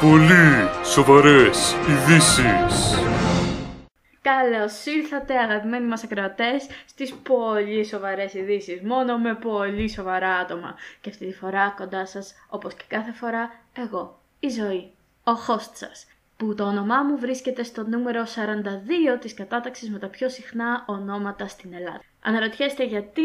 [0.00, 2.98] Πολύ σοβαρές ειδήσεις.
[4.22, 8.80] Καλώς ήρθατε αγαπημένοι μας ακροατές στις πολύ σοβαρές ειδήσεις.
[8.82, 10.74] Μόνο με πολύ σοβαρά άτομα.
[11.00, 14.90] Και αυτή τη φορά κοντά σας, όπως και κάθε φορά, εγώ, η ζωή,
[15.24, 16.06] ο host σας.
[16.36, 21.48] Που το όνομά μου βρίσκεται στο νούμερο 42 της κατάταξης με τα πιο συχνά ονόματα
[21.48, 22.00] στην Ελλάδα.
[22.22, 23.22] Αναρωτιέστε γιατί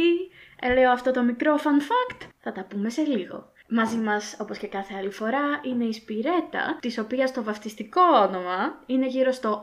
[0.59, 3.51] ε, λέω αυτό το μικρό fun fact, θα τα πούμε σε λίγο.
[3.71, 8.83] Μαζί μας, όπως και κάθε άλλη φορά, είναι η Σπυρέτα, της οποίας το βαφτιστικό όνομα
[8.85, 9.61] είναι γύρω στο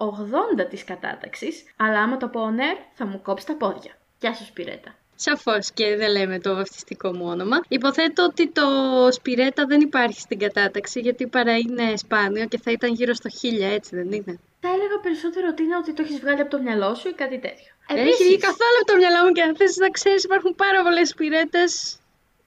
[0.60, 3.92] 80 της κατάταξης, αλλά άμα το πω on θα μου κόψει τα πόδια.
[4.20, 4.94] Γεια σου Σπυρέτα.
[5.14, 7.60] Σαφώς και δεν λέμε το βαφτιστικό μου όνομα.
[7.68, 8.66] Υποθέτω ότι το
[9.10, 13.62] Σπυρέτα δεν υπάρχει στην κατάταξη γιατί παρά είναι σπάνιο και θα ήταν γύρω στο 1000,
[13.62, 16.94] έτσι δεν είναι; Θα έλεγα περισσότερο ότι είναι ότι το έχεις βγάλει από το μυαλό
[16.94, 17.70] σου ή κάτι τέτοιο.
[17.88, 21.08] Έχει βγει καθόλου από το μυαλό μου και αν θες να ξέρεις, υπάρχουν πάρα πολλές
[21.08, 21.98] σπυρέτες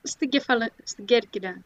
[0.02, 0.68] στην, κεφαλο...
[0.84, 1.62] στην Κέρκυρα.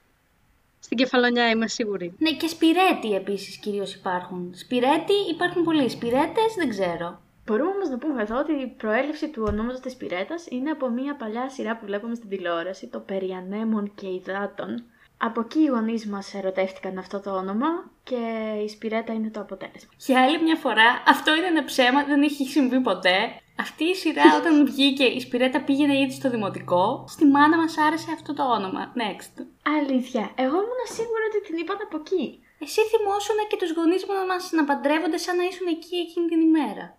[0.80, 2.14] Στην κεφαλονιά είμαι σίγουρη.
[2.18, 4.52] Ναι, και σπυρέτη επίσης κυρίως υπάρχουν.
[4.54, 5.88] Σπυρέτη υπάρχουν πολλοί.
[5.88, 7.22] Σπυρέτες δεν ξέρω.
[7.46, 11.16] Μπορούμε όμως να πούμε εδώ ότι η προέλευση του ονόματος της Πυρέτα είναι από μια
[11.16, 14.84] παλιά σειρά που βλέπουμε στην τηλεόραση, το Περί ανέμων και υδάτων.
[15.16, 17.66] Από εκεί οι γονείς μας ερωτεύτηκαν αυτό το όνομα
[18.02, 18.16] και
[18.64, 19.90] η Σπυρέτα είναι το αποτέλεσμα.
[19.96, 23.40] Για άλλη μια φορά, αυτό είναι ένα ψέμα, δεν έχει συμβεί ποτέ.
[23.58, 27.04] Αυτή η σειρά όταν βγήκε η Σπυρέτα πήγαινε ήδη στο δημοτικό.
[27.08, 28.92] Στη μάνα μας άρεσε αυτό το όνομα.
[28.96, 29.44] Next.
[29.78, 32.42] Αλήθεια, εγώ ήμουν σίγουρη ότι την είπαν από εκεί.
[32.58, 36.96] Εσύ θυμόσουν και τους γονείς μας να παντρεύονται σαν να ήσουν εκεί εκείνη την ημέρα.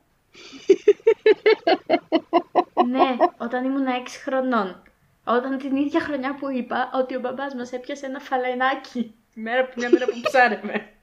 [2.94, 3.90] ναι, όταν ήμουν 6
[4.24, 4.84] χρονών.
[5.26, 9.90] Όταν την ίδια χρονιά που είπα ότι ο μπαμπάς μας έπιασε ένα φαλενάκι μέρα, μια
[9.90, 10.95] μέρα που ψάρευε.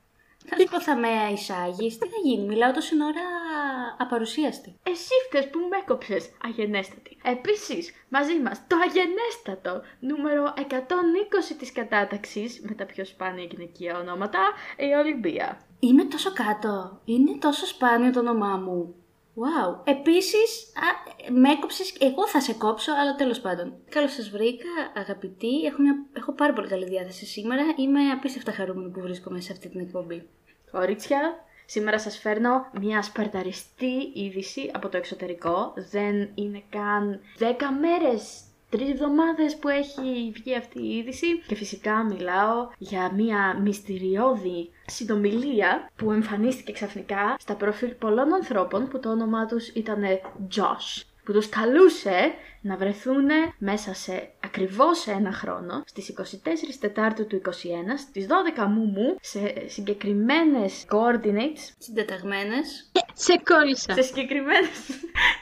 [0.46, 3.26] Θα σου πω θα με εισάγεις, τι θα γίνει, μιλάω τόση ώρα
[3.98, 4.78] απαρουσίαστη.
[4.82, 7.16] Εσύ φταίς που με έκοψες, αγενέστατη.
[7.22, 14.40] Επίσης, μαζί μας το αγενέστατο νούμερο 120 της κατάταξης με τα πιο σπάνια γυναικεία ονόματα,
[14.76, 15.60] η Ολυμπία.
[15.80, 18.94] Είμαι τόσο κάτω, είναι τόσο σπάνιο το όνομά μου.
[19.34, 19.80] Wow.
[19.84, 20.72] Επίσης,
[21.30, 23.74] με έκοψες, εγώ θα σε κόψω, αλλά τέλος πάντων.
[23.88, 25.62] Καλώς σας βρήκα, αγαπητοί.
[25.64, 27.62] Έχω, μια, έχω πάρα πολύ καλή διάθεση σήμερα.
[27.76, 30.28] Είμαι απίστευτα χαρούμενη που βρίσκομαι σε αυτή την εκπομπή.
[30.72, 35.72] Κορίτσια, σήμερα σας φέρνω μια σπαρταριστή είδηση από το εξωτερικό.
[35.90, 37.44] Δεν είναι καν 10
[37.80, 41.38] μέρες τρεις εβδομάδες που έχει βγει αυτή η είδηση.
[41.46, 49.00] Και φυσικά μιλάω για μια μυστηριώδη συνομιλία που εμφανίστηκε ξαφνικά στα προφίλ πολλών ανθρώπων που
[49.00, 50.02] το όνομά τους ήταν
[50.56, 53.28] Josh που τους καλούσε να βρεθούν
[53.58, 60.84] μέσα σε ακριβώς ένα χρόνο, στις 24 Τετάρτου του 21, στις 12 μου σε συγκεκριμένες
[60.90, 61.74] coordinates.
[61.78, 62.90] Συντεταγμένες.
[63.14, 63.92] Σε κόλλησα.
[63.92, 64.68] Σε συγκεκριμένες,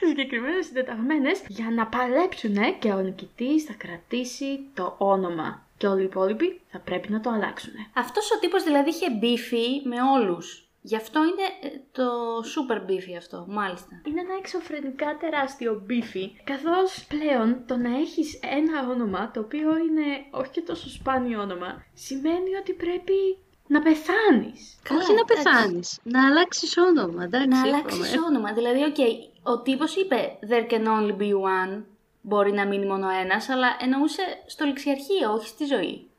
[0.09, 5.65] συγκεκριμένες συντεταγμένες για να παλέψουν και ο νικητής θα κρατήσει το όνομα.
[5.77, 7.73] Και όλοι οι υπόλοιποι θα πρέπει να το αλλάξουν.
[7.93, 10.70] Αυτός ο τύπος δηλαδή είχε μπίφι με όλους.
[10.81, 12.07] Γι' αυτό είναι ε, το
[12.53, 14.01] super μπίφι αυτό, μάλιστα.
[14.07, 20.05] Είναι ένα εξωφρενικά τεράστιο μπίφι, καθώς πλέον το να έχεις ένα όνομα, το οποίο είναι
[20.31, 23.37] όχι και τόσο σπάνιο όνομα, σημαίνει ότι πρέπει
[23.67, 24.79] να πεθάνεις.
[24.99, 25.99] Όχι να πεθάνεις.
[26.03, 27.23] Να αλλάξεις όνομα.
[27.23, 28.53] Εντάξει, να αλλάξεις όνομα.
[28.53, 28.97] Δηλαδή, οκ,
[29.43, 31.83] ο τύπος είπε There can only be one.
[32.21, 36.09] Μπορεί να μείνει μόνο ένας, αλλά εννοούσε στο ληξιαρχείο, όχι στη ζωή.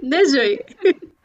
[0.08, 0.64] ναι, ζωή.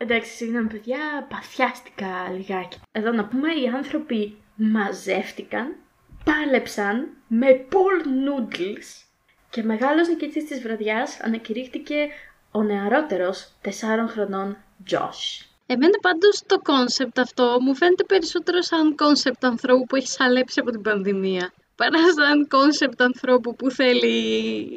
[0.03, 2.79] Εντάξει, συγγνώμη παιδιά, παθιάστηκα λιγάκι.
[2.91, 5.75] Εδώ να πούμε, οι άνθρωποι μαζεύτηκαν,
[6.23, 9.05] πάλεψαν με pool noodles
[9.49, 12.07] και μεγάλος νικητής της βραδιάς ανακηρύχθηκε
[12.51, 14.57] ο νεαρότερος τεσσάρων χρονών
[14.91, 15.45] Josh.
[15.65, 20.71] Εμένα πάντως το κόνσεπτ αυτό μου φαίνεται περισσότερο σαν κόνσεπτ ανθρώπου που έχει σαλέψει από
[20.71, 24.15] την πανδημία παρά σαν κόνσεπτ ανθρώπου που θέλει,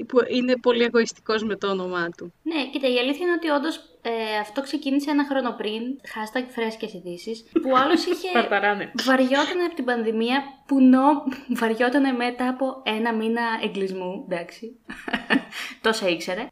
[0.09, 2.33] που είναι πολύ εγωιστικός με το όνομά του.
[2.43, 6.93] Ναι, κοίτα, η αλήθεια είναι ότι όντως ε, αυτό ξεκίνησε ένα χρόνο πριν, hashtag φρέσκες
[6.93, 8.29] ειδήσεις, που άλλος είχε
[9.05, 11.09] βαριόταν από την πανδημία, που νο,
[11.61, 14.77] βαριόταν μετά από ένα μήνα εγκλισμού, εντάξει,
[15.85, 16.49] τόσα ήξερε.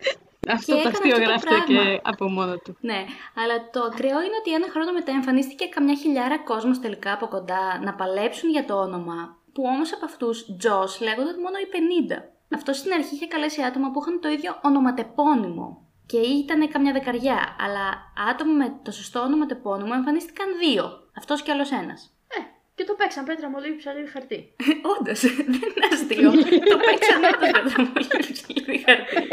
[0.48, 2.76] Αυτό το αστείο γράφεται και από μόνο του.
[2.80, 3.04] Ναι,
[3.34, 7.80] αλλά το ακραίο είναι ότι ένα χρόνο μετά εμφανίστηκε καμιά χιλιάρα κόσμος τελικά από κοντά
[7.82, 11.68] να παλέψουν για το όνομα που όμως από αυτούς, Τζος, λέγονταν μόνο οι
[12.10, 12.22] 50.
[12.54, 15.84] Αυτό στην αρχή είχε καλέσει άτομα που είχαν το ίδιο ονοματεπώνυμο.
[16.06, 21.08] Και ήταν καμιά δεκαριά, αλλά άτομα με το σωστό ονοματεπώνυμο εμφανίστηκαν δύο.
[21.16, 22.12] Αυτός κι άλλος ένας.
[22.28, 22.40] Ε,
[22.74, 24.52] και το παίξαν πέτρα μολύβι ψαλίδι χαρτί.
[24.98, 26.30] Όντως, δεν είναι αστείο.
[26.70, 29.28] το παίξαν όντω πέτρα μολύβι ψαλίδι χαρτί.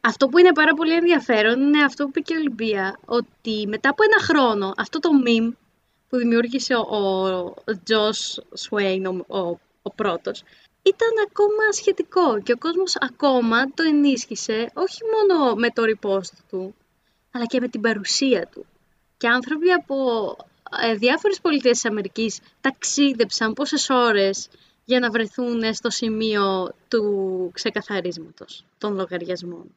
[0.00, 3.88] Αυτό που είναι πάρα πολύ ενδιαφέρον είναι αυτό που είπε και η Ολυμπία, ότι μετά
[3.88, 5.52] από ένα χρόνο αυτό το meme
[6.08, 7.54] που δημιούργησε ο, ο
[7.88, 10.42] Josh Swain, ο, ο, ο πρώτος,
[10.86, 16.74] ήταν ακόμα σχετικό και ο κόσμος ακόμα το ενίσχυσε όχι μόνο με το repost του,
[17.30, 18.66] αλλά και με την παρουσία του.
[19.16, 19.96] Και άνθρωποι από
[20.82, 24.48] ε, διάφορες πολιτείες της Αμερικής ταξίδεψαν πόσες ώρες
[24.84, 27.04] για να βρεθούν στο σημείο του
[27.52, 29.74] ξεκαθαρίσματος των λογαριασμών.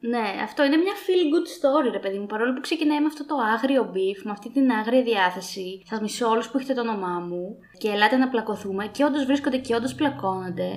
[0.00, 2.26] Ναι, αυτό είναι μια feel good story, ρε παιδί μου.
[2.26, 5.82] Παρόλο που ξεκινάει με αυτό το άγριο beef, με αυτή την άγρια διάθεση.
[5.86, 8.86] Θα μισώ όλους που έχετε το όνομά μου και ελάτε να πλακωθούμε.
[8.86, 10.70] Και όντως βρίσκονται και όντως πλακώνονται.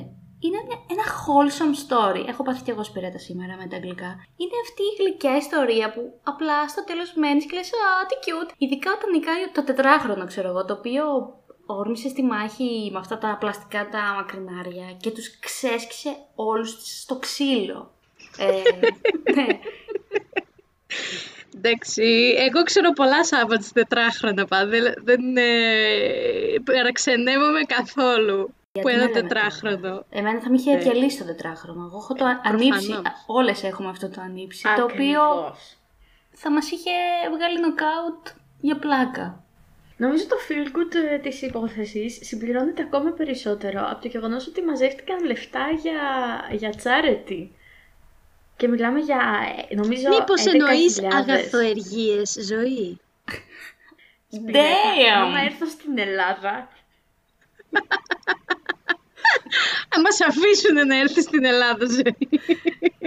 [0.45, 2.27] Είναι μια, ένα wholesome story.
[2.27, 4.11] Έχω πάθει κι εγώ σπυρέτα σήμερα με τα αγγλικά.
[4.41, 8.51] Είναι αυτή η γλυκιά ιστορία που απλά στο τέλος μένεις και λες: Α, τι cute.
[8.57, 11.03] Ειδικά όταν νικάει το τετράχρονο, ξέρω εγώ, το οποίο
[11.65, 17.92] όρμησε στη μάχη με αυτά τα πλαστικά τα μακρινάρια και τους ξέσκησε όλους στο ξύλο.
[18.37, 18.45] Ε,
[19.35, 19.59] ναι.
[21.57, 24.69] Εντάξει, εγώ ξέρω πολλά Σάββατ τετράχρονα πάντα.
[24.69, 25.43] Δεν, δεν ε,
[26.63, 30.05] παραξενεύομαι καθόλου που ένα τετράχρονο.
[30.09, 31.85] Εμένα θα με είχε διαλύσει το τετράχρονο.
[31.85, 33.01] Εγώ έχω το ανήψει.
[33.25, 34.63] Όλες έχουμε αυτό το ανήψει.
[34.75, 35.21] Το οποίο
[36.31, 36.91] θα μας είχε
[37.35, 38.27] βγάλει νοκάουτ
[38.59, 39.43] για πλάκα.
[39.97, 45.25] Νομίζω το feel good ε, της υπόθεσης συμπληρώνεται ακόμα περισσότερο από το γεγονός ότι μαζεύτηκαν
[45.25, 46.01] λεφτά για,
[46.51, 47.47] για charity.
[48.63, 49.21] Και μιλάμε για,
[49.69, 52.99] ε, νομίζω, Μήπως εννοείς αγαθοεργίες, ζωή;
[54.31, 55.21] Damn!
[55.21, 56.67] Άμα έρθω στην Ελλάδα...
[59.93, 62.29] Αν μας αφήσουν να έρθει στην Ελλάδα, ζωή.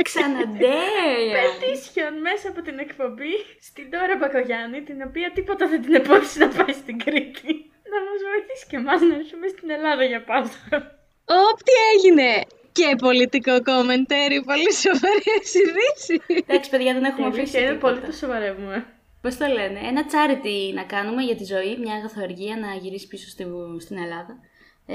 [0.03, 1.33] Ξαναντέω!
[1.37, 6.49] Petition μέσα από την εκπομπή στην Τώρα Μπακογιάννη, την οποία τίποτα δεν την επόμενη να
[6.49, 7.53] πάει στην Κρήτη.
[7.93, 10.77] Να μας βοηθήσει και εμάς να έρθουμε στην Ελλάδα για Πάσχα.
[11.25, 12.31] Ωπ, τι έγινε!
[12.79, 16.43] Και πολιτικό κομμεντέρι, πολύ σοβαρή ειδήσεις.
[16.47, 17.61] Εντάξει, παιδιά, δεν έχουμε αφήσει.
[17.63, 18.87] Είναι πολύ το σοβαρεύουμε.
[19.23, 23.29] Πώς το λένε, ένα charity να κάνουμε για τη ζωή, μια αγαθοεργία να γυρίσει πίσω
[23.79, 24.39] στην Ελλάδα.
[24.87, 24.95] Ε,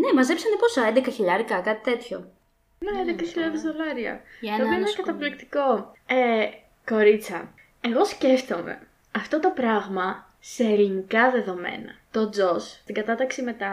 [0.00, 2.30] ναι, μαζέψανε πόσα, 11 χιλιάρικα, κάτι τέτοιο.
[2.78, 3.22] Ναι, 10.000
[3.64, 4.20] δολάρια.
[4.40, 5.92] Για το οποίο είναι καταπληκτικό.
[6.06, 6.46] Ε,
[6.86, 8.80] κορίτσα, εγώ σκέφτομαι
[9.16, 11.99] αυτό το πράγμα σε ελληνικά δεδομένα.
[12.12, 13.68] Το Τζος, στην κατάταξη με τα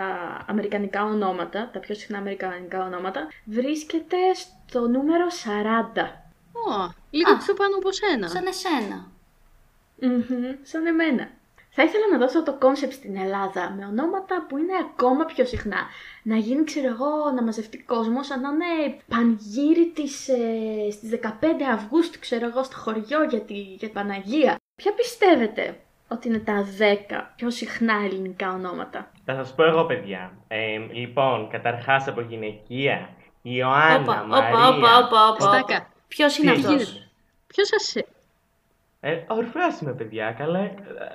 [0.48, 4.18] αμερικανικά ονόματα, τα πιο συχνά αμερικανικά ονόματα, βρίσκεται
[4.68, 6.02] στο νούμερο 40.
[6.52, 8.28] Ω, λίγο πιο πάνω από σένα.
[8.28, 9.12] Σαν εσένα.
[10.64, 11.30] σαν εμένα.
[11.80, 15.78] Θα ήθελα να δώσω το κόνσεπτ στην Ελλάδα με ονόματα που είναι ακόμα πιο συχνά.
[16.24, 21.70] Να γίνει, ξέρω εγώ, να μαζευτεί κόσμος, σαν να είναι πανγύρι της, ε, στις 15
[21.74, 24.56] Αυγούστου, ξέρω εγώ, στο χωριό για, τη, για την Παναγία.
[24.76, 26.66] Ποια πιστεύετε; Ότι είναι τα
[27.10, 29.12] 10 πιο συχνά ελληνικά ονόματα.
[29.26, 30.32] Θα σας πω εγώ, παιδιά.
[30.48, 33.10] Ε, λοιπόν, καταρχάς από γυναικεία,
[33.42, 34.68] Ιωάννα, όπα, Μαρία...
[34.68, 37.10] Όπα, όπα, όπα, Ποιος είναι αυτός;
[37.48, 38.04] Ποιος σας
[39.00, 40.36] ε, ορφράς είμαι, παιδιά.
[40.38, 40.72] Καλά,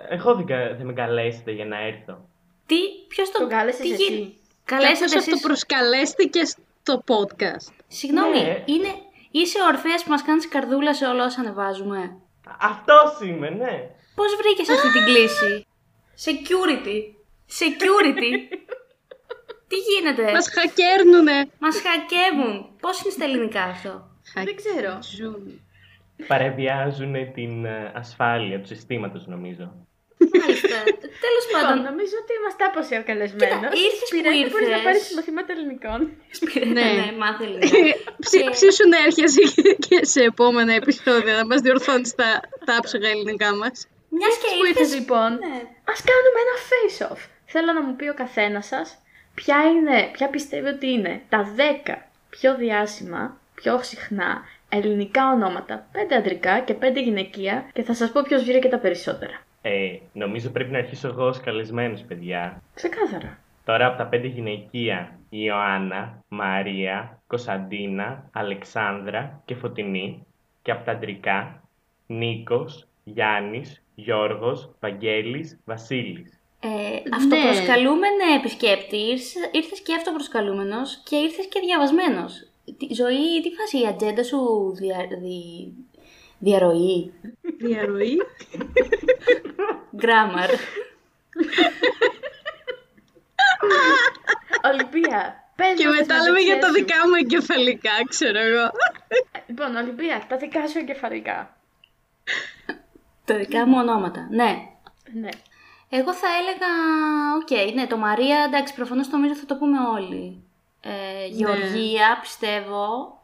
[0.09, 0.47] εγώ δεν,
[0.79, 2.29] θα με καλέσετε για να έρθω.
[2.67, 2.77] Τι,
[3.09, 3.39] ποιος το...
[3.39, 4.37] Τον κάλεσες Τι εσύ.
[4.65, 7.73] Καλέσατε εσείς; αυτό προσκαλέστηκες στο podcast.
[7.87, 8.63] Συγγνώμη, ναι.
[8.65, 8.89] είναι...
[9.31, 12.17] είσαι ο Ορφέας που μας κάνεις καρδούλα σε όλα όσα ανεβάζουμε;
[12.61, 13.91] Αυτός είμαι, ναι.
[14.15, 15.67] Πώς βρήκες αυτή την κλίση;
[16.27, 16.99] Security.
[17.61, 18.31] Security.
[19.69, 21.51] Τι γίνεται; Μας χακέρνουνε.
[21.59, 22.77] Μας χακεύουν.
[22.81, 24.99] Πώς είναι στα ελληνικά αυτό; Δεν ξέρω
[26.27, 29.75] παρεμβιάζουν την ε, ασφάλεια του συστήματος, νομίζω.
[30.41, 30.77] Μάλιστα.
[31.25, 31.83] Τέλος λοιπόν, πάντων.
[31.91, 33.73] νομίζω ότι είμαστε άποσοι ο καλεσμένος.
[33.87, 34.51] Ήρθες που ήρθε.
[34.53, 36.01] Μπορείς να πάρεις μαθήματα ελληνικών.
[36.77, 37.77] ναι, ναι, μάθε ελληνικά.
[38.57, 39.43] Ψήσου να έρχεσαι
[39.87, 43.77] και σε επόμενα επεισόδια να μας διορθώνεις τα, τα άψογα ελληνικά μας.
[44.17, 45.31] Μιας και ήρθε λοιπόν.
[45.33, 45.57] Ναι.
[45.93, 47.21] Α κάνουμε ένα face-off.
[47.45, 48.99] Θέλω να μου πει ο καθένας σας
[49.35, 49.57] ποια,
[50.13, 51.55] ποια πιστεύει ότι είναι τα
[51.87, 51.95] 10
[52.31, 58.23] πιο διάσημα, πιο συχνά ελληνικά ονόματα, πέντε αντρικά και πέντε γυναικεία και θα σας πω
[58.23, 59.41] ποιος βρήκε τα περισσότερα.
[59.63, 62.63] Ε, νομίζω πρέπει να αρχίσω εγώ ως καλεσμένος, παιδιά.
[62.75, 63.39] Ξεκάθαρα.
[63.65, 70.27] Τώρα από τα πέντε γυναικεία, Ιωάννα, Μαρία, Κωνσταντίνα, Αλεξάνδρα και Φωτεινή.
[70.63, 71.63] Και από τα αντρικά,
[72.07, 76.41] Νίκος, Γιάννης, Γιώργος, Βαγγέλης, Βασίλης.
[76.61, 77.17] Ε, ναι.
[77.17, 78.97] αυτοπροσκαλούμενε επισκέπτη,
[79.53, 82.47] ήρθες και αυτοπροσκαλούμενος και ήρθες και διαβασμένος.
[82.79, 85.73] Τη ζωή, τι φάση η ατζέντα σου δια, δι,
[86.39, 87.13] διαρροή;
[87.59, 88.17] Διαρροή.
[89.97, 90.51] Γκράμαρ.
[94.71, 95.45] Ολυμπία.
[95.77, 98.71] και μετά λέμε για τα δικά μου εγκεφαλικά, ξέρω εγώ.
[99.47, 101.57] Λοιπόν, Ολυμπία, τα δικά σου εγκεφαλικά.
[103.25, 104.69] Τα δικά μου ονόματα, ναι.
[105.13, 105.29] Ναι.
[105.89, 106.67] Εγώ θα έλεγα,
[107.37, 110.43] OK, okay, ναι, το Μαρία, εντάξει, προφανώς νομίζω θα το πούμε όλοι.
[110.81, 112.21] Ε, Γεωργία, ναι.
[112.21, 113.17] πιστεύω.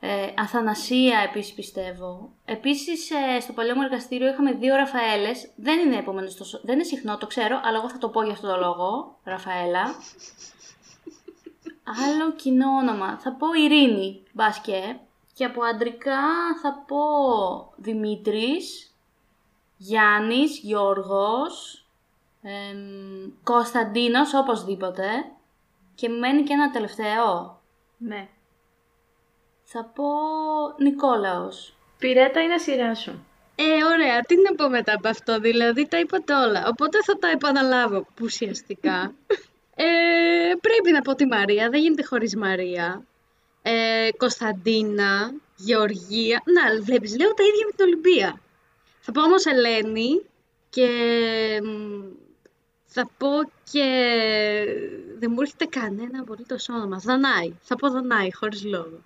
[0.00, 2.32] Ε, Αθανασία επίσης πιστεύω.
[2.44, 5.50] Επίσης ε, στο παλιό μου εργαστήριο είχαμε δύο Ραφαέλες.
[5.56, 6.60] Δεν είναι επομένως τόσο...
[6.62, 9.18] Δεν είναι συχνό, το ξέρω, αλλά εγώ θα το πω για αυτό το λόγο.
[9.24, 9.82] Ραφαέλα.
[12.06, 13.18] Άλλο κοινό όνομα.
[13.18, 15.00] Θα πω Ειρήνη, μπάσκε.
[15.34, 16.20] Και από αντρικά
[16.62, 16.98] θα πω
[17.76, 18.91] Δημήτρης,
[19.84, 21.86] Γιάννης, Γιώργος,
[22.42, 25.04] εμ, Κωνσταντίνος οπωσδήποτε
[25.94, 27.60] και μου μένει και ένα τελευταίο.
[27.98, 28.28] Ναι.
[29.62, 30.04] Θα πω
[30.78, 31.74] Νικόλαος.
[31.98, 33.26] Πυρέτα είναι σειρά σου.
[33.54, 36.66] Ε, ωραία, τι να πω μετά από αυτό, δηλαδή τα είπατε όλα.
[36.66, 39.14] Οπότε θα τα επαναλάβω ουσιαστικά.
[39.84, 39.86] ε,
[40.60, 43.06] πρέπει να πω τη Μαρία, δεν γίνεται χωρίς Μαρία.
[43.62, 46.42] Ε, Κωνσταντίνα, Γεωργία.
[46.44, 48.40] Να, βλέπεις, λέω τα ίδια με την Ολυμπία.
[49.04, 50.20] Θα πω όμως Ελένη
[50.70, 50.88] και
[51.64, 52.02] μ,
[52.86, 53.28] θα πω
[53.72, 53.86] και...
[55.18, 56.96] Δεν μου έρχεται κανένα απολύτως όνομα.
[56.96, 57.52] Δανάη.
[57.62, 59.02] Θα πω Δανάη, χωρίς λόγο.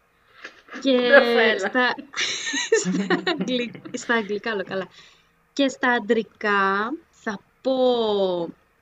[0.83, 1.59] Και Ραφαέλα.
[1.59, 1.95] στα...
[2.81, 4.89] στα, αγγλι- στα αγγλικά, όλο καλά.
[5.53, 7.75] Και στα αντρικά θα πω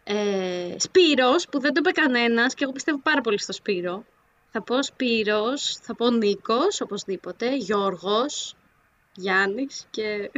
[0.04, 4.04] ε, Σπύρος, που δεν το είπε κανένας και εγώ πιστεύω πάρα πολύ στο Σπύρο.
[4.50, 8.56] Θα πω Σπύρος, θα πω Νίκος, οπωσδήποτε, Γιώργος,
[9.14, 10.30] Γιάννης και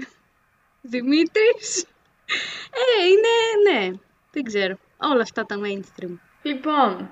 [0.88, 1.84] Δημήτρης.
[2.72, 3.90] Ε, είναι, ναι,
[4.32, 4.78] δεν ξέρω.
[4.96, 6.18] Όλα αυτά τα mainstream.
[6.42, 7.10] Λοιπόν,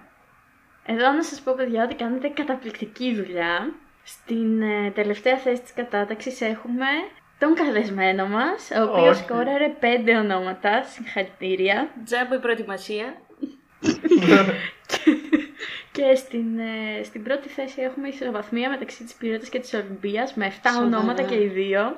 [0.86, 3.74] εδώ να σας πω παιδιά ότι κάνετε καταπληκτική δουλειά.
[4.02, 6.86] Στην ε, τελευταία θέση της κατάταξης έχουμε
[7.38, 9.22] τον καλεσμένο μας, ο οποίος Όχι.
[9.24, 11.90] σκόραρε πέντε ονόματα, συγχαρητήρια.
[12.04, 13.14] Τζάμπο η προετοιμασία.
[15.92, 20.46] Και στην, ε, στην πρώτη θέση έχουμε ισοβαθμία μεταξύ της Πυρέτας και της Ολυμπίας με
[20.46, 20.86] 7 Σοβαρά.
[20.86, 21.96] ονόματα και οι δύο.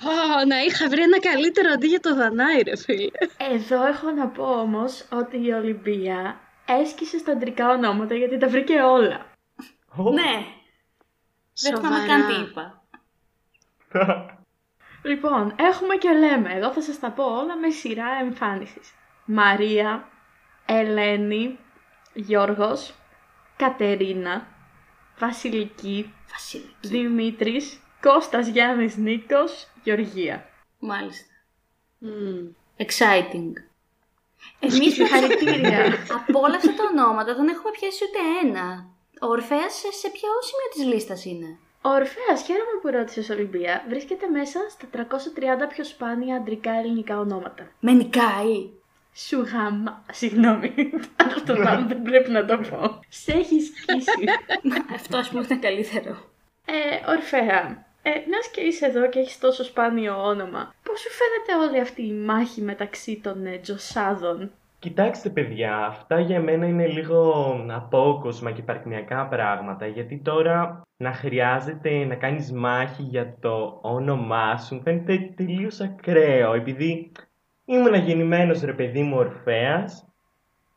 [0.00, 0.10] Πω,
[0.48, 3.10] να είχα βρει ένα καλύτερο αντί για το Δανάη, ρε φίλε.
[3.52, 8.80] Εδώ έχω να πω όμως ότι η Ολυμπία έσκησε στα αντρικά ονόματα γιατί τα βρήκε
[8.80, 9.26] όλα.
[10.12, 10.44] Ναι.
[11.60, 12.82] Δεν θυμάμαι καν τι είπα.
[15.02, 16.52] Λοιπόν, έχουμε και λέμε.
[16.52, 18.94] Εγώ θα σας τα πω όλα με σειρά εμφάνισης.
[19.24, 20.08] Μαρία,
[20.66, 21.58] Ελένη,
[22.12, 22.94] Γιώργος,
[23.56, 24.46] Κατερίνα,
[25.18, 26.74] Βασιλική, Βασιλική.
[26.80, 30.48] Δημήτρης, Κώστας Γιάννης Νίκος, Γεωργία.
[30.78, 31.32] Μάλιστα.
[32.76, 33.52] Exciting.
[34.60, 35.78] Εμείς Συγχαρητήρια.
[36.28, 38.86] από όλα αυτά τα ονόματα δεν έχουμε πιάσει ούτε ένα.
[39.20, 43.84] Ο Ορφέας σε, σε ποιο σημείο της λίστας είναι; Ο Ορφέας, χαίρομαι που ρώτησες Ολυμπία,
[43.88, 47.70] βρίσκεται μέσα στα 330 πιο σπάνια αντρικά ελληνικά ονόματα.
[47.80, 48.70] Με νικάει.
[49.14, 50.04] Σου γάμα.
[50.12, 50.74] Συγγνώμη.
[51.16, 53.00] Αυτό μάλλον δεν πρέπει να το πω.
[53.08, 54.24] Σε έχεις σκίσει.
[54.96, 56.16] Αυτό ας πούμε είναι καλύτερο.
[56.66, 57.86] ε, Ορφέα.
[58.02, 62.02] Ε, μιας και είσαι εδώ και έχεις τόσο σπάνιο όνομα, πώς σου φαίνεται όλη αυτή
[62.06, 68.62] η μάχη μεταξύ των ε, Τζοσάδων; Κοιτάξτε παιδιά, αυτά για μένα είναι λίγο απόκοσμα και
[68.62, 75.32] παρκμιακά πράγματα, γιατί τώρα να χρειάζεται να κάνεις μάχη για το όνομά σου μου φαίνεται
[75.36, 77.12] τελείως ακραίο, επειδή
[77.64, 80.06] ήμουν γεννημένος ρε παιδί μου Ορφέας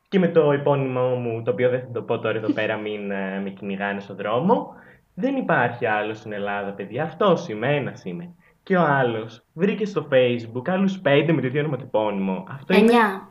[0.07, 3.11] και με το επώνυμο μου, το οποίο δεν θα το πω τώρα εδώ πέρα, μην
[3.11, 4.73] ε, με κυνηγάνε στον δρόμο,
[5.15, 7.03] δεν υπάρχει άλλος στην Ελλάδα, παιδιά.
[7.03, 8.33] Αυτός είμαι, ένας είμαι.
[8.63, 12.43] Και ο άλλος βρήκε στο facebook άλλους πέντε με το ίδιο ονοματεπώνυμο.
[12.49, 13.29] Αυτό είναι Εννιά.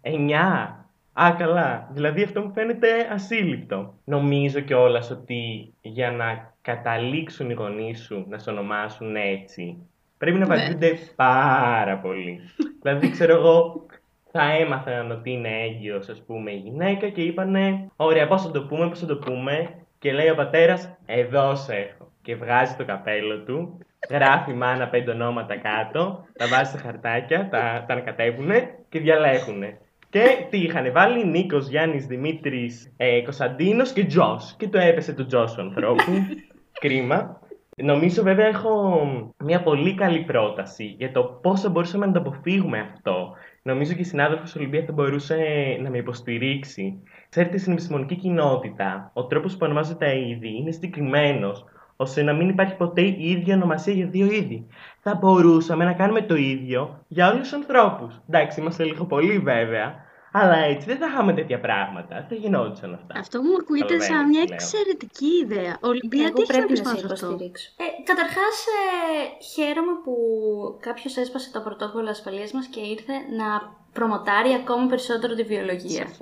[0.00, 0.76] Εννιά.
[1.12, 1.88] Α, καλά.
[1.92, 3.94] Δηλαδή αυτό μου φαίνεται ασύλληπτο.
[4.04, 9.76] Νομίζω κιόλας ότι για να καταλήξουν οι γονείς σου να σε ονομάσουν έτσι,
[10.18, 12.40] πρέπει να βαριούνται πάρα πολύ.
[12.82, 13.86] δηλαδή, ξέρω εγώ,
[14.30, 18.62] θα έμαθαν ότι είναι έγκυος, ας πούμε, η γυναίκα και είπανε, ωραία, πώς θα το
[18.62, 19.81] πούμε, πώς θα το πούμε.
[20.02, 22.10] Και λέει ο πατέρας, εδώ σε έχω.
[22.22, 23.78] Και βγάζει το καπέλο του,
[24.10, 29.78] γράφει η μάνα πέντε ονόματα κάτω, τα βάζει στα χαρτάκια, τα, τα ανακατεύουνε και διαλέγουνε.
[30.10, 34.54] Και τι είχαν βάλει, Νίκος, Γιάννης, Δημήτρης, ε, Κωνσταντίνος και Τζος.
[34.58, 36.12] Και το έπεσε το Τζος του ανθρώπου.
[36.80, 37.40] Κρίμα.
[37.76, 39.00] Νομίζω βέβαια έχω
[39.38, 43.32] μια πολύ καλή πρόταση για το πώς θα μπορούσαμε να το αποφύγουμε αυτό.
[43.64, 45.36] Νομίζω και η συνάδελφος Ολυμπία θα μπορούσε
[45.82, 47.02] να με υποστηρίξει.
[47.28, 51.64] Ξέρετε, στην επιστημονική κοινότητα, ο τρόπος που ονομάζεται τα είδη είναι συγκεκριμένος,
[51.96, 54.66] ώστε να μην υπάρχει ποτέ η ίδια ονομασία για δύο είδη.
[55.00, 58.20] Θα μπορούσαμε να κάνουμε το ίδιο για όλους τους ανθρώπους.
[58.28, 59.94] Εντάξει, είμαστε λίγο πολύ βέβαια,
[60.32, 62.26] αλλά έτσι δεν θα είχαμε τέτοια πράγματα.
[62.28, 63.14] Δεν γινόντουσαν αυτά.
[63.18, 64.58] Αυτό μου ακούγεται σαν Καταλαβαίνεις μια τι λέω.
[64.60, 65.74] εξαιρετική ιδέα.
[65.80, 67.26] Ολυμπία, Εγώ τι έχεις να πρέπει πεις να πάνω σε σε αυτό.
[67.26, 67.68] υποστηρίξω.
[67.84, 68.82] Ε, καταρχάς, ε,
[69.52, 70.14] χαίρομαι που
[70.80, 73.48] κάποιος έσπασε το πρωτόκολλο ασφαλείας μας και ήρθε να
[73.92, 76.04] προμοτάρει ακόμη περισσότερο τη βιολογία.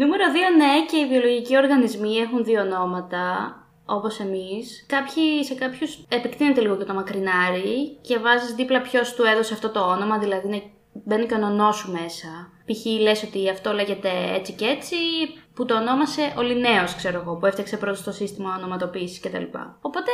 [0.00, 3.54] Νούμερο 2, ναι, και οι βιολογικοί οργανισμοί έχουν δύο ονόματα,
[3.86, 4.84] όπως εμείς.
[4.88, 9.70] Κάποιοι, σε κάποιους επεκτείνεται λίγο και το μακρινάρι και βάζεις δίπλα ποιος του έδωσε αυτό
[9.70, 10.62] το όνομα, δηλαδή είναι,
[10.92, 12.28] μπαίνει και ο νονός σου μέσα.
[12.66, 13.00] Π.χ.
[13.00, 14.96] λες ότι αυτό λέγεται έτσι και έτσι,
[15.54, 19.44] που το ονόμασε ο Λινέος, ξέρω εγώ, που έφτιαξε πρώτος το σύστημα ονοματοποίησης κτλ.
[19.80, 20.10] Οπότε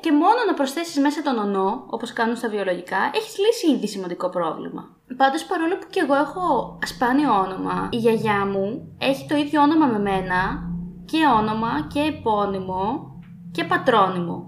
[0.00, 4.28] και μόνο να προσθέσεις μέσα τον ονό, όπως κάνουν στα βιολογικά, έχεις λύσει ήδη σημαντικό
[4.30, 4.96] πρόβλημα.
[5.16, 9.86] Πάντως παρόλο που και εγώ έχω ασπάνιο όνομα, η γιαγιά μου έχει το ίδιο όνομα
[9.86, 10.70] με μένα
[11.04, 13.10] και όνομα και επώνυμο
[13.52, 14.44] και πατρόνυμο.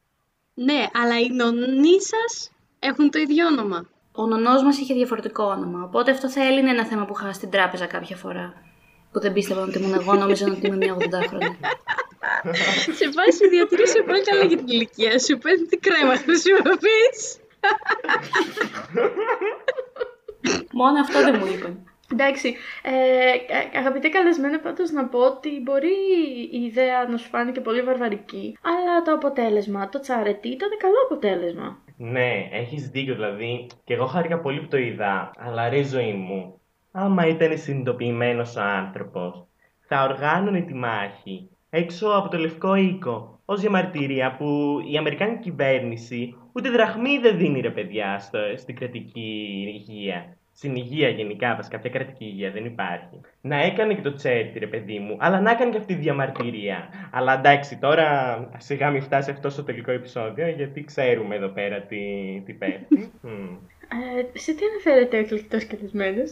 [0.55, 3.89] Ναι, αλλά οι νονοί σας έχουν το ίδιο όνομα.
[4.21, 7.51] Ο νονός μας είχε διαφορετικό όνομα, οπότε αυτό θα έλυνε ένα θέμα που είχα στην
[7.51, 8.55] τράπεζα κάποια φορά.
[9.13, 11.55] Που δεν πίστευαν ότι ήμουν εγώ, νόμιζαν ότι είμαι μια 80χρονη.
[12.99, 15.39] Σε βάση διατηρήσει πολύ καλά για την ηλικία σου.
[15.39, 17.21] Πες τι κρέμα χρησιμοποιείς.
[20.73, 21.85] Μόνο αυτό δεν μου είπαν.
[22.13, 25.97] Εντάξει, ε, ε, αγαπητέ καλεσμένο πάντως να πω ότι μπορεί
[26.51, 31.83] η ιδέα να σου φάνηκε πολύ βαρβαρική, αλλά το αποτέλεσμα, το τσαρετί ήταν καλό αποτέλεσμα.
[32.01, 33.67] Ναι, έχεις δίκιο δηλαδή.
[33.85, 35.31] Και εγώ χάρηκα πολύ που το είδα.
[35.37, 39.47] Αλλά ρε ζωή μου, άμα ήταν συνειδητοποιημένος ο άνθρωπος,
[39.81, 43.41] θα οργάνωνε τη μάχη έξω από το Λευκό Οίκο.
[43.45, 49.65] Ω διαμαρτυρία που η Αμερικάνικη κυβέρνηση ούτε δραχμή δεν δίνει ρε παιδιά στο, στην κρατική
[49.75, 50.38] υγεία.
[50.61, 53.21] Στην υγεία γενικά, βασικά κάποια κρατική υγεία δεν υπάρχει.
[53.41, 56.89] Να έκανε και το τσέρτι, ρε παιδί μου, αλλά να έκανε και αυτή τη διαμαρτυρία.
[57.13, 58.07] Αλλά εντάξει, τώρα
[58.59, 61.97] σιγά μην φτάσει αυτό στο τελικό επεισόδιο, γιατί ξέρουμε εδώ πέρα τι,
[62.47, 63.13] τι πέφτει.
[63.23, 63.57] Μμμ.
[64.33, 66.31] Ε, σε τι αναφέρεται ο εκλεκτός καλεσμένος;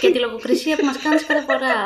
[0.00, 1.76] Και τη λογοκρισία που μας κάνεις κάθε φορά.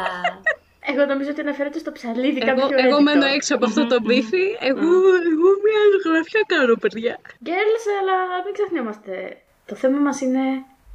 [0.90, 3.02] Εγώ νομίζω ότι αναφέρεται στο ψαλίδι Εγώ, κάποιο εγώ editor.
[3.02, 4.44] μένω έξω από αυτό το μπίφι.
[4.70, 4.90] Εγώ,
[5.32, 7.18] εγώ μια γραφιά κάνω, παιδιά.
[7.44, 9.12] Girls, αλλά μην ξεχνιόμαστε.
[9.66, 10.44] Το θέμα μας είναι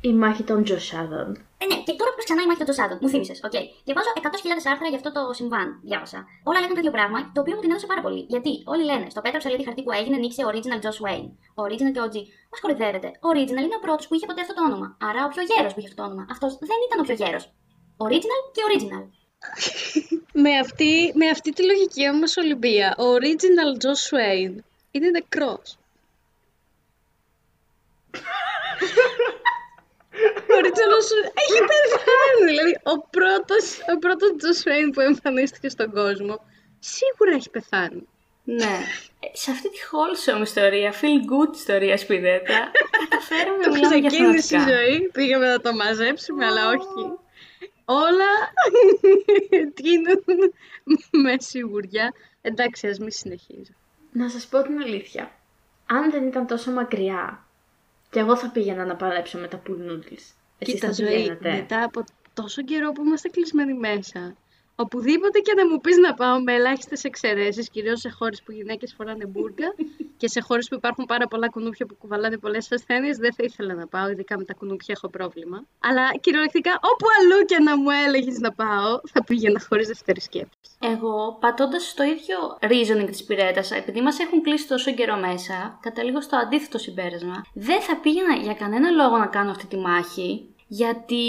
[0.10, 1.28] η μάχη των Τζοσάδων.
[1.62, 3.40] Ε, ναι, και τώρα που ξανά η μάχη των Τζοσάδων, μου θύμισες.
[3.48, 3.56] Οκ.
[3.88, 5.68] Διαβάζω 100.000 άρθρα για αυτό το συμβάν.
[5.90, 6.20] Διάβασα.
[6.50, 8.22] Όλα λέγανε το ίδιο πράγμα, το οποίο μου την έδωσε πάρα πολύ.
[8.34, 11.30] Γιατί όλοι λένε στο πέτρο ψαλίδι χαρτί που έγινε νίκησε ο Original Josh Wayne.
[11.60, 12.16] Ο Original και ο OG.
[12.52, 13.10] Μας κορυδεύετε.
[13.26, 14.88] Ο Original είναι ο πρώτος που είχε ποτέ αυτό το όνομα.
[15.08, 16.24] Άρα ο πιο γέρος που είχε αυτό το όνομα.
[16.34, 17.44] Αυτός δεν ήταν ο πιο γέρος.
[18.06, 19.04] Original και Original.
[20.44, 24.52] Με αυτή, με αυτή τη λογική όμως Ολυμπία, ο original Josh Swain
[24.96, 25.68] είναι νεκρός.
[31.12, 32.44] ο original Josh έχει πεθάνει.
[32.52, 36.36] Δηλαδή, ο πρώτος, ο πρώτος Josh Swain που εμφανίστηκε στον κόσμο,
[36.80, 38.08] σίγουρα έχει πεθάνει.
[38.44, 38.78] ναι.
[39.20, 42.72] Ε, Σε αυτή τη wholesome ιστορία, feel good ιστορία σπουδαίτα,
[43.10, 44.78] καταφέραμε να Το μιλάμε για ξεκίνησε η θεματικά.
[44.78, 47.04] ζωή, πήγαμε να το μαζέψουμε, αλλά όχι.
[47.88, 48.32] Όλα
[49.74, 50.24] τίνουν
[51.12, 52.14] με σιγουριά.
[52.42, 53.74] Εντάξει, ας μην συνεχίζω.
[54.12, 55.32] Να σας πω την αλήθεια.
[55.86, 57.46] Αν δεν ήταν τόσο μακριά,
[58.10, 60.26] και εγώ θα πήγαινα να παλέψω με τα pool noodles.
[60.58, 61.52] Εσείς Κοίτα, θα ζωή, πηγαίνατε.
[61.52, 64.36] μετά από τόσο καιρό που είμαστε κλεισμένοι μέσα,
[64.76, 68.94] οπουδήποτε και να μου πεις να πάω με ελάχιστες εξαιρέσεις, κυρίως σε χώρες που γυναίκες
[68.98, 69.76] φοράνε μπουργκα
[70.20, 73.74] και σε χώρες που υπάρχουν πάρα πολλά κουνούπια που κουβαλάνε πολλές ασθένειες, δεν θα ήθελα
[73.74, 75.64] να πάω, ειδικά με τα κουνούπια έχω πρόβλημα.
[75.80, 80.58] Αλλά κυριολεκτικά, όπου αλλού και να μου έλεγες να πάω, θα πήγαινα χωρίς δεύτερη σκέψη.
[80.80, 86.22] Εγώ, πατώντας στο ίδιο reasoning της πυρέτας, επειδή μας έχουν κλείσει τόσο καιρό μέσα, καταλήγω
[86.22, 87.42] στο αντίθετο συμπέρασμα.
[87.54, 91.24] Δεν θα πήγαινα για κανένα λόγο να κάνω αυτή τη μάχη, γιατί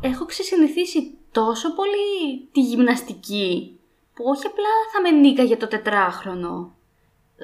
[0.00, 3.80] έχω ξεσυνηθίσει τόσο πολύ τη γυμναστική,
[4.14, 6.74] που όχι απλά θα με νίκαγε το τετράχρονο,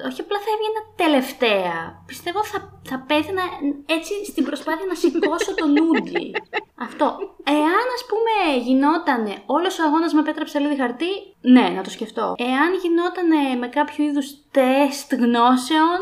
[0.07, 2.03] όχι απλά θα έβγαινα τελευταία.
[2.05, 3.41] Πιστεύω θα, θα πέθαινα
[3.85, 6.31] έτσι στην προσπάθεια να σηκώσω το νούντι.
[6.87, 7.05] Αυτό.
[7.43, 12.35] Εάν ας πούμε γινότανε όλος ο αγώνας με πέτρα ψαλίδι χαρτί, ναι, να το σκεφτώ.
[12.37, 15.99] Εάν γινότανε με κάποιο είδους τεστ γνώσεων,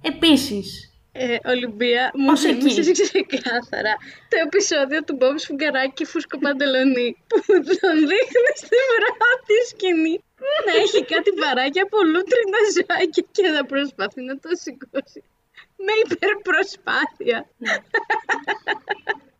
[0.00, 0.87] επίσης.
[1.20, 2.70] Ε, Ολυμπία, μου Ως εκεί.
[2.70, 3.94] θύμισες ξεκάθαρα
[4.30, 7.36] το επεισόδιο του Μπομπ Σφουγγαράκη και Φούσκο Παντελονί που
[7.80, 10.16] τον δείχνει στην πρώτη σκηνή
[10.66, 15.20] να έχει κάτι βαράκια από λούτρινα ζωάκια και να προσπαθεί να το σηκώσει
[15.86, 17.38] με υπερπροσπάθεια.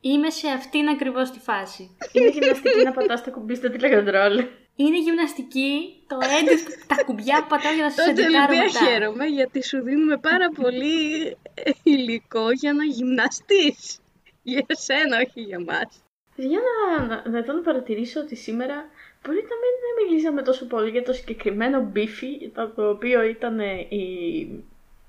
[0.00, 1.96] Είμαι σε αυτήν ακριβώς τη φάση.
[2.12, 4.44] Είναι γυμναστική να πατάς το κουμπί στο τηλεκοντρόλ.
[4.80, 8.84] Είναι γυμναστική, το edit, τα κουμπιά που πατάω για να σας Τότε εντυτάρω Ολυμπία μετά.
[8.84, 13.98] χαίρομαι γιατί σου δίνουμε πάρα πολύ ε, υλικό για να γυμναστείς.
[14.42, 16.02] Για σένα, όχι για μας.
[16.36, 18.74] Για να, να, να εδώ να παρατηρήσω ότι σήμερα
[19.22, 24.04] μπορεί να μην μιλήσαμε τόσο πολύ για το συγκεκριμένο μπίφι, το οποίο ήταν ε, η,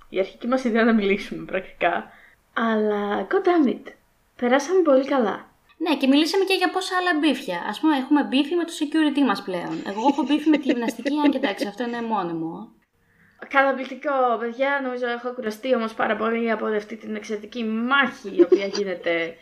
[0.10, 2.12] η αρχική μας ιδέα να μιλήσουμε πρακτικά.
[2.54, 3.92] Αλλά god damn it,
[4.36, 5.50] περάσαμε πολύ καλά.
[5.84, 7.58] Ναι, και μιλήσαμε και για πόσα άλλα μπίφια.
[7.58, 9.76] Α πούμε, έχουμε μπίφι με το security μας πλέον.
[9.88, 12.72] Εγώ έχω μπίφι με τη γυμναστική, αν και εντάξει, αυτό είναι μόνιμο.
[13.48, 14.80] Καταπληκτικό, παιδιά.
[14.84, 19.36] Νομίζω έχω κουραστεί όμως πάρα πολύ από αυτή την εξαιρετική μάχη η οποία γίνεται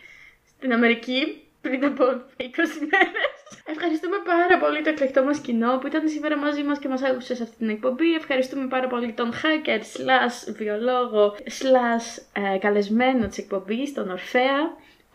[0.58, 2.46] στην Αμερική πριν από 20
[2.92, 3.38] μέρες.
[3.66, 7.36] Ευχαριστούμε πάρα πολύ το εκλεκτό μας κοινό που ήταν σήμερα μαζί μας και μας άκουσε
[7.36, 8.14] σε αυτή την εκπομπή.
[8.14, 14.60] Ευχαριστούμε πάρα πολύ τον hacker slash βιολόγο slash ε, καλεσμένο της εκπομπής, τον Ορφέα,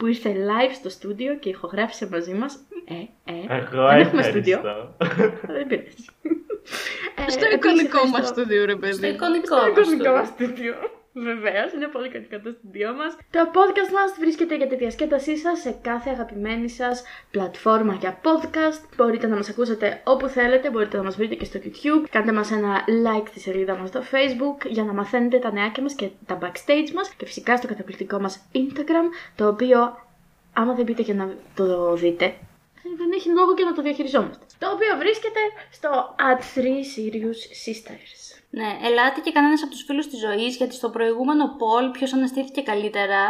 [0.03, 2.59] που ήρθε live στο στούντιο και ηχογράφησε μαζί μας.
[2.85, 2.95] Ε,
[3.33, 4.59] ε, Εγώ δεν έχουμε στούντιο.
[4.59, 5.53] ευχαριστώ.
[5.53, 5.95] δεν πειράζει.
[7.27, 9.07] Ε, Στο επίσης εικονικό ευχαριστώ- μας στούντιο, ρε Στο παιδί.
[9.09, 10.75] εικονικό στο μας εικονικό το- μας στούντιο.
[11.14, 13.16] Βεβαίως, είναι πολύ κοντικό το στούντιό μας.
[13.31, 18.81] Το podcast μας βρίσκεται για τη διασκέδασή σας σε κάθε αγαπημένη σας πλατφόρμα για podcast.
[18.96, 22.09] Μπορείτε να μας ακούσετε όπου θέλετε, μπορείτε να μας βρείτε και στο YouTube.
[22.11, 25.94] Κάντε μας ένα like στη σελίδα μας στο Facebook για να μαθαίνετε τα νεάκια μας
[25.94, 27.14] και τα backstage μας.
[27.14, 29.98] Και φυσικά στο καταπληκτικό μας Instagram, το οποίο
[30.53, 32.35] άμα δεν μπείτε και να το δείτε,
[32.96, 34.44] δεν έχει λόγο και να το διαχειριζόμαστε.
[34.62, 35.90] Το οποίο βρίσκεται στο
[36.31, 36.61] at 3
[36.92, 38.12] Sirius Sisters.
[38.51, 42.61] Ναι, ελάτε και κανένας από τους φίλους της ζωής, γιατί στο προηγούμενο poll ποιος αναστήθηκε
[42.62, 43.20] καλύτερα,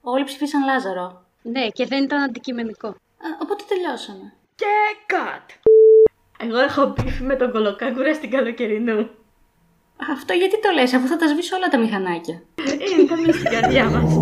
[0.00, 1.24] όλοι ψηφίσαν Λάζαρο.
[1.42, 2.88] Ναι, και δεν ήταν αντικειμενικό.
[2.88, 4.32] Α, οπότε τελειώσαμε.
[4.54, 4.74] Και
[5.12, 5.46] cut!
[6.38, 9.10] Εγώ έχω μπίφι με τον κολοκάγκουρα στην καλοκαιρινού.
[10.12, 12.42] Αυτό γιατί το λες, αφού θα τα σβήσω όλα τα μηχανάκια.
[12.92, 14.18] Είναι καμία στην καρδιά μας.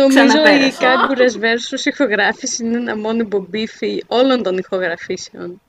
[0.00, 0.78] Νομίζω η Ξαναπέρασα.
[0.78, 5.60] Κάγκουρες versus ηχογράφηση είναι ένα μόνιμο μπίφι όλων των ηχογραφήσεων.